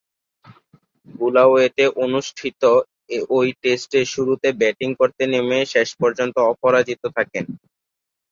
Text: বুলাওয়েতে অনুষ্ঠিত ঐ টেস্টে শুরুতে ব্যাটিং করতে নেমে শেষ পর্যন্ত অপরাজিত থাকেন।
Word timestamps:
বুলাওয়েতে 1.09 1.83
অনুষ্ঠিত 2.03 2.61
ঐ 3.31 3.39
টেস্টে 3.61 4.01
শুরুতে 4.13 4.47
ব্যাটিং 4.61 4.89
করতে 4.99 5.23
নেমে 5.31 5.59
শেষ 5.73 5.89
পর্যন্ত 6.01 6.35
অপরাজিত 6.51 7.01
থাকেন। 7.17 7.45